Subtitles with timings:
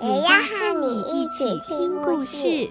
[0.00, 2.70] 也要和你一起听故事。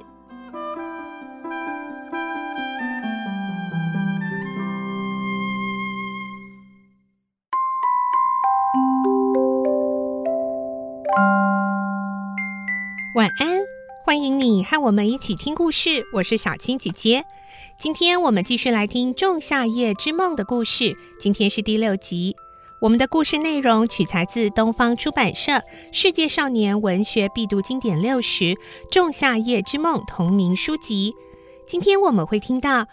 [13.13, 13.59] 晚安，
[14.05, 16.07] 欢迎你和我们一起听故事。
[16.13, 17.25] 我是小青姐姐，
[17.77, 20.95] 今天我们继续来听《仲夏夜之梦》的故事。
[21.19, 22.38] 今天是第六集。
[22.80, 25.54] 我们的故事内容取材自东方出版社
[25.91, 28.44] 《世界少年文学必读经典六十》
[28.91, 31.16] 《仲夏夜之梦》同名书籍。
[31.66, 32.86] 今天我们会听到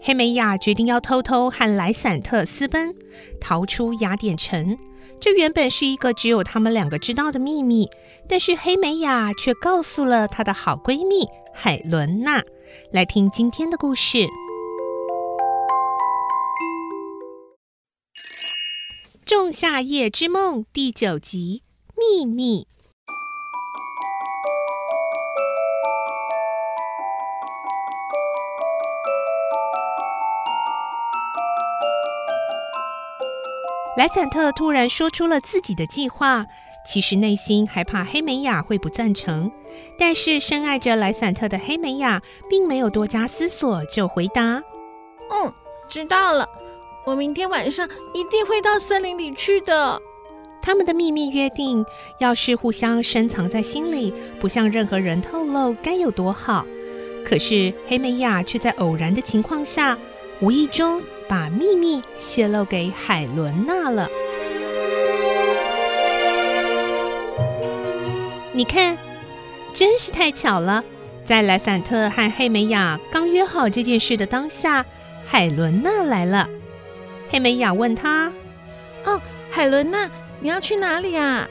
[0.00, 2.94] 黑美雅决定要偷偷和莱散特私奔，
[3.40, 4.78] 逃出雅典城。
[5.18, 7.88] 这原本是一个只有他们两个知道的秘密，
[8.28, 12.40] 但是黑美雅却告诉了她的好闺蜜海伦娜。
[12.92, 14.18] 来听今天的故事，
[19.24, 21.62] 《仲夏夜之梦》第九集
[21.96, 22.66] 《秘密》。
[33.96, 36.44] 莱散特突然说出了自己的计划，
[36.84, 39.52] 其实内心还怕黑美雅会不赞成，
[39.96, 44.60] 但是深爱着莱散特的黑美雅并没有多加思索就回答
[45.30, 45.54] ：“嗯，
[45.88, 46.48] 知道了，
[47.04, 50.00] 我明天晚上一定会到森林里去的。”
[50.62, 51.84] 他们的秘密约定，
[52.18, 56.64] 要是互相深藏在心里，不向任何人透露，该有多好。
[57.24, 59.98] 可是黑美雅却在偶然的情况下，
[60.40, 61.02] 无意中。
[61.28, 64.06] 把秘密泄露给海伦娜了。
[68.52, 68.98] 你看，
[69.72, 70.84] 真是太巧了！
[71.24, 74.84] 在莱散特和黑美雅刚约好这件事的当下，
[75.24, 76.46] 海伦娜来了。
[77.32, 78.30] 黑美雅问她
[79.06, 79.18] ：“哦，
[79.50, 80.10] 海伦娜，
[80.40, 81.48] 你要去哪里啊？”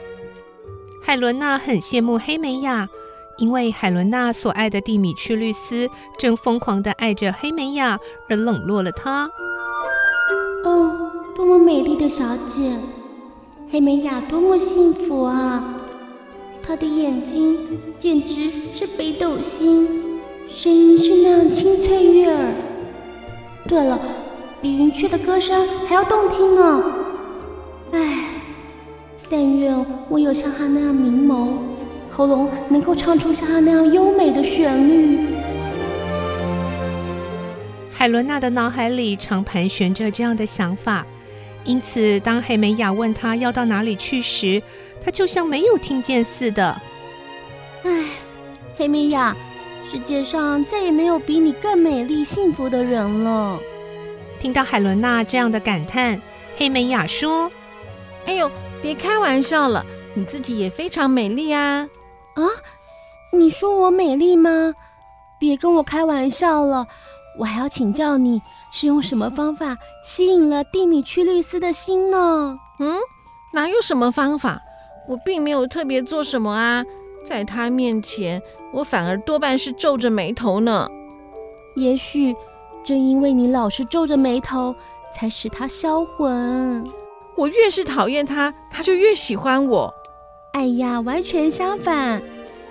[1.02, 2.88] 海伦娜很羡慕黑美雅，
[3.36, 7.98] 因为海伦娜所爱的蒂米屈律斯正疯狂的爱着黑美雅，
[8.28, 9.28] 而冷落了她。
[10.64, 12.76] 哦，多么美丽的小姐，
[13.68, 15.80] 黑美雅多么幸福啊！
[16.62, 17.58] 她的眼睛
[17.98, 22.52] 简直是北斗星，声音是那样清脆悦耳。
[23.66, 23.98] 对了，
[24.62, 26.84] 比云雀的歌声还要动听呢。
[27.90, 28.28] 唉，
[29.28, 31.58] 但愿我有像她那样明眸，
[32.12, 35.18] 喉咙能够唱出像她那样优美的旋律。
[37.90, 41.04] 海伦娜的脑海里常盘旋着这样的想法，
[41.64, 44.62] 因此当黑美雅问她要到哪里去时，
[45.04, 46.80] 她就像没有听见似的。
[47.82, 48.04] 唉，
[48.76, 49.36] 黑美雅，
[49.82, 53.58] 世界上再也没有比你更美丽、幸福的人了。
[54.42, 56.20] 听到海伦娜这样的感叹，
[56.56, 57.48] 黑美雅说
[58.26, 58.50] ：“哎呦，
[58.82, 61.88] 别开玩笑了，你自己也非常美丽啊！
[62.34, 62.42] 啊，
[63.32, 64.74] 你说我美丽吗？
[65.38, 66.88] 别跟我开玩笑了。”
[67.38, 68.42] 我还要请教你，
[68.72, 72.58] 是用什么方法吸引了蒂米屈律斯的心呢？
[72.80, 72.96] 嗯，
[73.54, 74.60] 哪有什么方法？
[75.08, 76.84] 我并没有特别做什么啊，
[77.24, 78.42] 在他面前，
[78.72, 80.88] 我反而多半是皱着眉头呢。
[81.76, 82.34] 也许
[82.84, 84.74] 正因为你老是皱着眉头，
[85.12, 86.84] 才使他销魂。
[87.34, 89.92] 我越是讨厌他，他就越喜欢我。
[90.52, 92.22] 哎呀，完全相反，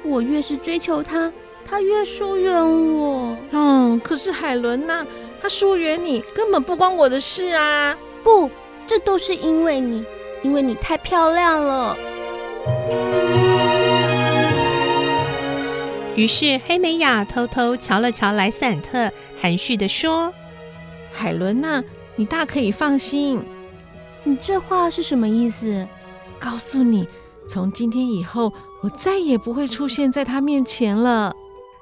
[0.03, 1.31] 我越是追求他。
[1.63, 2.53] 他越疏远
[2.93, 5.05] 我，嗯，可是海伦娜，
[5.41, 7.95] 他疏远你根本不关我的事啊！
[8.23, 8.49] 不，
[8.85, 10.03] 这都是因为你，
[10.41, 11.95] 因为你太漂亮了。
[16.21, 20.31] 于是黑美雅偷偷瞧了瞧莱散特，含蓄地说
[21.11, 21.83] ：“海伦娜，
[22.15, 23.43] 你大可以放心。
[24.23, 25.87] 你这话是什么意思？
[26.39, 27.07] 告诉你，
[27.47, 28.53] 从今天以后，
[28.83, 31.33] 我再也不会出现在他面前了。”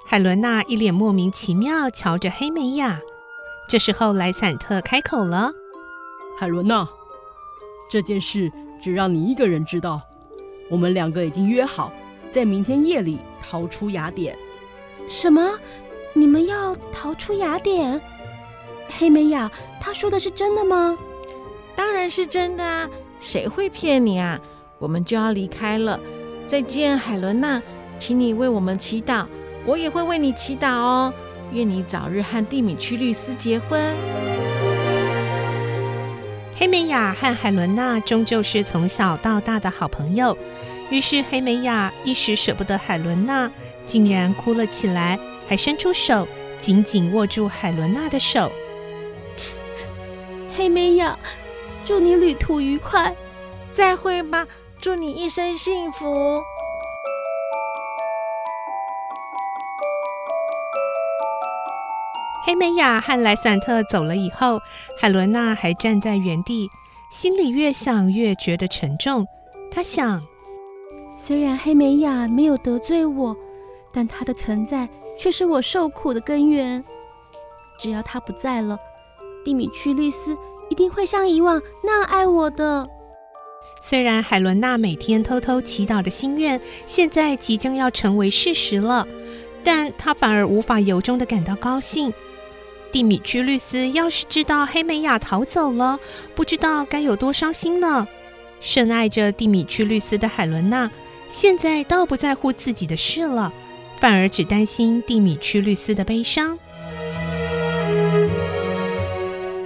[0.08, 3.02] 海伦娜一脸莫名其妙瞧着黑美雅，
[3.68, 5.52] 这时候莱散特开口了
[6.40, 6.88] ：“海伦娜，
[7.92, 8.50] 这件事
[8.82, 10.02] 只让你一个人知道，
[10.70, 11.92] 我们两个已经约好，
[12.32, 14.38] 在明天夜里逃出雅典。”
[15.08, 15.58] 什么？
[16.14, 18.02] 你们要逃出雅典？
[18.98, 20.98] 黑美雅，她说的是真的吗？
[21.76, 22.90] 当然是真的啊！
[23.20, 24.40] 谁会骗你啊？
[24.80, 26.00] 我们就要离开了，
[26.48, 27.62] 再见，海伦娜。
[27.98, 29.26] 请你为我们祈祷，
[29.66, 31.14] 我也会为你祈祷哦。
[31.52, 33.96] 愿你早日和蒂米屈律斯结婚。
[36.56, 40.38] 黑美雅和海伦娜终究是从小到大的好朋友，
[40.90, 43.50] 于是黑美雅一时舍不得海伦娜，
[43.86, 46.28] 竟然哭了起来，还伸出手
[46.58, 48.52] 紧紧握住海伦娜的手。
[50.56, 51.18] 黑美雅，
[51.86, 53.16] 祝你旅途愉快，
[53.74, 54.48] 再会吧，
[54.82, 56.42] 祝你一生幸福。
[62.46, 64.60] 黑美雅和莱散特走了以后，
[65.00, 66.68] 海伦娜还站在原地，
[67.12, 69.28] 心里越想越觉得沉重。
[69.70, 70.24] 她想，
[71.22, 73.36] 虽然黑美雅没有得罪我，
[73.92, 74.88] 但她的存在
[75.20, 76.82] 却是我受苦的根源。
[77.78, 78.80] 只要她不在了，
[79.44, 80.36] 蒂米屈律斯
[80.70, 82.88] 一定会像以往那样爱我的。
[83.82, 89.06] 虽然海伦娜每天偷偷祈祷的心愿，现在即将要成为事实了，
[89.62, 92.14] 但她反而无法由衷的感到高兴。
[92.94, 96.00] 蒂米屈律斯要是知道黑美雅逃走了，
[96.34, 98.08] 不知道该有多伤心呢。
[98.62, 100.90] 深爱着蒂米屈律斯的海伦娜，
[101.30, 103.54] 现在倒不在乎自己的事了，
[104.02, 106.58] 反而只担心蒂米屈律斯的悲伤。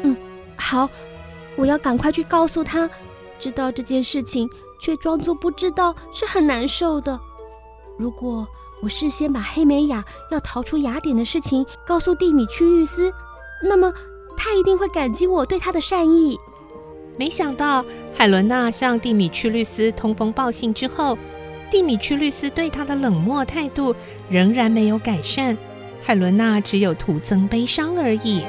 [0.03, 0.15] 嗯，
[0.57, 0.89] 好，
[1.55, 2.89] 我要赶快去告诉他，
[3.39, 4.49] 知道这件事情
[4.79, 7.19] 却装作不知道是很难受的。
[7.97, 8.45] 如果
[8.81, 13.11] 我事先把黑美雅要逃出雅典的事情告诉蒂米屈律斯，
[13.63, 13.93] 那么
[14.35, 16.37] 他一定会感激我对他的善意。
[17.17, 21.17] 没想到海伦娜向蒂米屈律斯通风报信之后，
[21.73, 23.95] 蒂米屈律师对他的冷漠态度
[24.29, 25.57] 仍然没有改善，
[26.03, 28.43] 海伦娜只有徒增悲伤而已。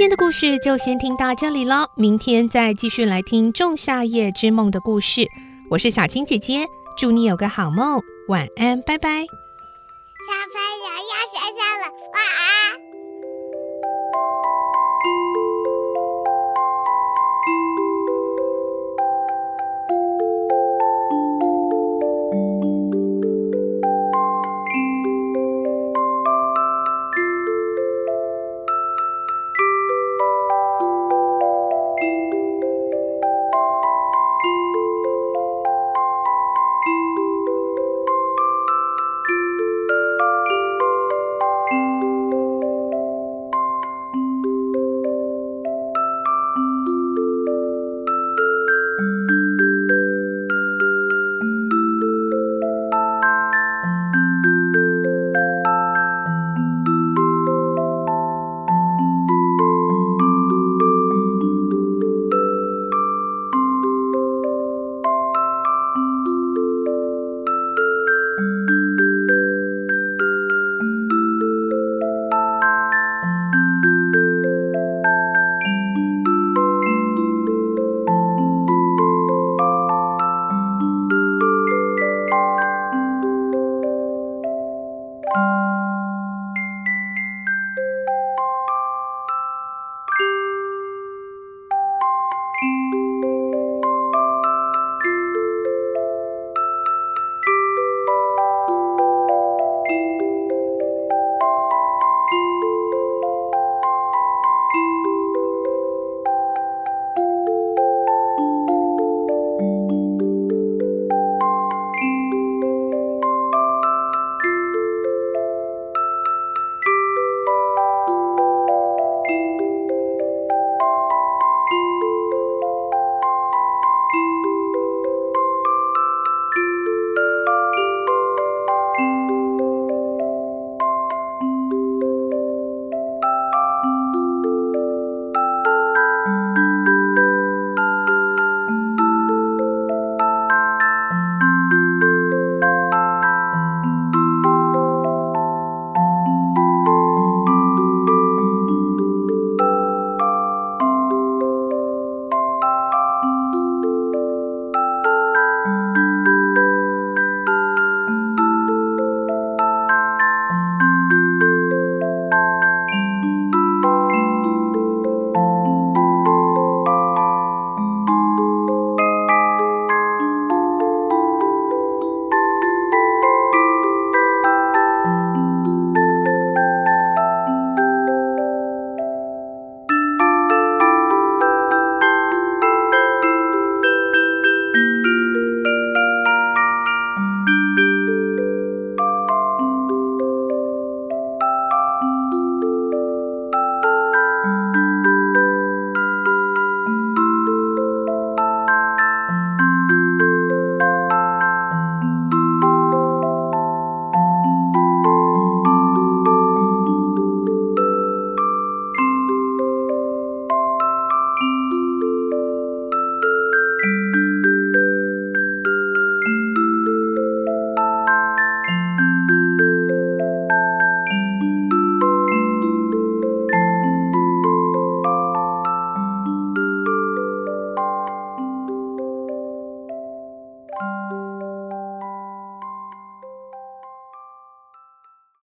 [0.00, 5.28] 今天的故事就先听到这里喽，明天再继续来听《仲夏夜之梦》的故事。
[5.68, 6.66] 我是小青姐姐，
[6.96, 9.10] 祝你有个好梦，晚安，拜拜。
[9.10, 12.99] 小朋友要睡觉了，晚安。